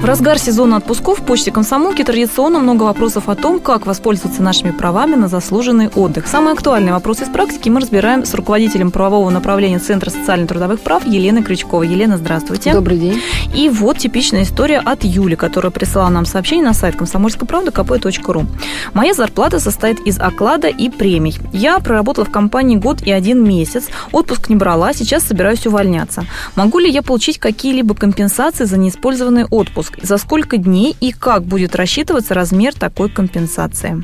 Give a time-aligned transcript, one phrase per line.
[0.00, 4.70] В разгар сезона отпусков в почте комсомолки традиционно много вопросов о том, как воспользоваться нашими
[4.70, 6.26] правами на заслуженный отдых.
[6.26, 11.42] Самые актуальные вопросы из практики мы разбираем с руководителем правового направления Центра социально-трудовых прав Еленой
[11.42, 11.86] Крючковой.
[11.86, 12.72] Елена, здравствуйте.
[12.72, 13.20] Добрый день.
[13.54, 18.46] И вот типичная история от Юли, которая прислала нам сообщение на сайт комсомольской правды kp.ру.
[18.94, 21.36] Моя зарплата состоит из оклада и премий.
[21.52, 26.24] Я проработала в компании год и один месяц, отпуск не брала, сейчас собираюсь увольняться.
[26.56, 29.89] Могу ли я получить какие-либо компенсации за неиспользованный отпуск?
[29.90, 34.02] Отпуск, за сколько дней и как будет рассчитываться размер такой компенсации?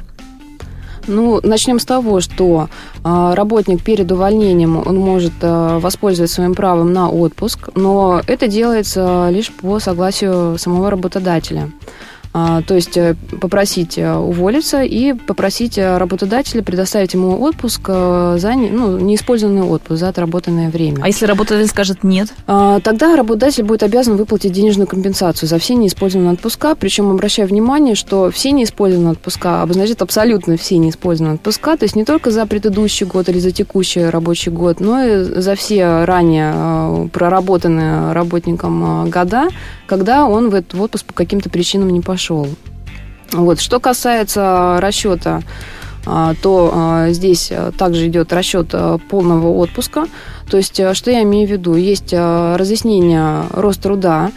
[1.08, 2.68] Ну, начнем с того, что
[3.04, 9.28] э, работник перед увольнением он может э, воспользоваться своим правом на отпуск, но это делается
[9.30, 11.70] лишь по согласию самого работодателя.
[12.38, 18.52] А, то есть э, попросить э, уволиться и попросить э, работодателя предоставить ему отпуск за
[18.54, 20.98] ну, неиспользованный отпуск за отработанное время.
[21.02, 22.34] А если работодатель скажет нет?
[22.46, 26.74] А, тогда работодатель будет обязан выплатить денежную компенсацию за все неиспользованные отпуска.
[26.74, 32.04] Причем обращаю внимание, что все неиспользованные отпуска обозначают абсолютно все неиспользованные отпуска, то есть не
[32.04, 38.12] только за предыдущий год или за текущий рабочий год, но и за все ранее проработанные
[38.12, 39.48] работником года,
[39.86, 42.48] когда он в этот отпуск по каким-то причинам не пошел пошел.
[43.32, 43.60] Вот.
[43.60, 45.42] Что касается расчета,
[46.04, 50.06] а, то а, здесь также идет расчет а, полного отпуска.
[50.50, 51.74] То есть, что я имею в виду?
[51.74, 54.30] Есть разъяснение рост труда,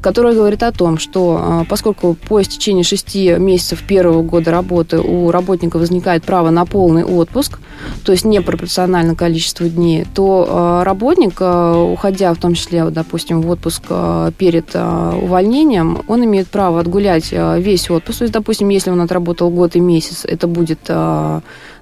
[0.00, 5.30] которая говорит о том, что а, поскольку по истечении 6 месяцев первого года работы у
[5.30, 7.58] работника возникает право на полный отпуск,
[8.04, 13.50] то есть непропорционально количеству дней, то а, работник, а, уходя в том числе, допустим, в
[13.50, 13.84] отпуск
[14.38, 18.18] перед увольнением, он имеет право отгулять весь отпуск.
[18.18, 20.90] То есть, допустим, если он отработал год и месяц, это будет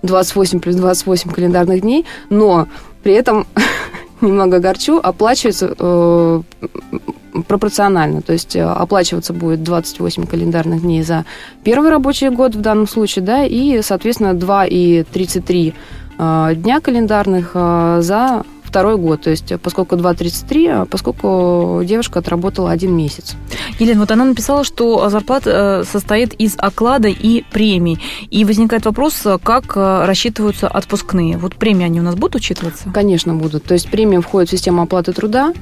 [0.02, 2.68] 28 плюс 28 календарных дней, но
[3.04, 3.46] при этом
[4.24, 6.42] немного горчу, оплачивается э,
[7.46, 8.22] пропорционально.
[8.22, 11.24] То есть э, оплачиваться будет 28 календарных дней за
[11.62, 15.74] первый рабочий год в данном случае, да, и, соответственно, 2 и 33
[16.18, 19.22] э, дня календарных э, за второй год.
[19.22, 23.36] То есть, поскольку 2,33, поскольку девушка отработала один месяц.
[23.78, 28.00] Елена, вот она написала, что зарплата состоит из оклада и премий.
[28.30, 31.36] И возникает вопрос, как рассчитываются отпускные.
[31.38, 32.90] Вот премии, они у нас будут учитываться?
[32.92, 33.62] Конечно, будут.
[33.62, 35.52] То есть, премия входит в систему оплаты труда.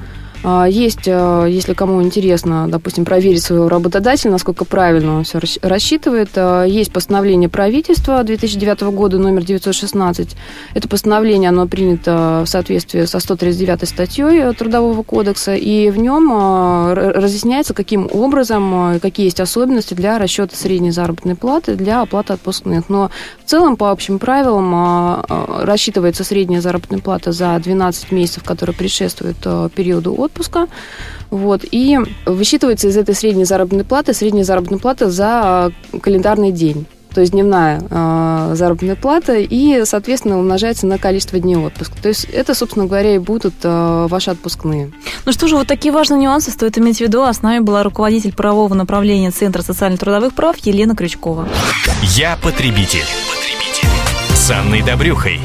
[0.44, 6.30] А, есть, а, если кому интересно, допустим, проверить своего работодателя, насколько правильно он все рассчитывает,
[6.34, 10.36] а, есть постановление правительства 2009 года номер 916.
[10.75, 17.74] Это постановление, оно принято в соответствии со 139 статьей Трудового кодекса, и в нем разъясняется,
[17.74, 22.88] каким образом, какие есть особенности для расчета средней заработной платы для оплаты отпускных.
[22.88, 23.10] Но
[23.44, 25.24] в целом, по общим правилам,
[25.62, 29.38] рассчитывается средняя заработная плата за 12 месяцев, которые предшествуют
[29.74, 30.66] периоду отпуска, отпуска.
[31.31, 37.20] Вот, и высчитывается из этой средней заработной платы средняя заработная плата за календарный день то
[37.20, 41.94] есть дневная э, заработная плата, и, соответственно, умножается на количество дней отпуска.
[42.00, 44.91] То есть это, собственно говоря, и будут э, ваши отпускные.
[45.26, 47.21] Ну что же, вот такие важные нюансы стоит иметь в виду.
[47.21, 51.50] А с нами была руководитель правового направления Центра социально-трудовых прав Елена Крючкова.
[52.16, 53.04] Я потребитель.
[53.28, 53.88] потребитель.
[54.34, 55.38] С Анной Добрюхой.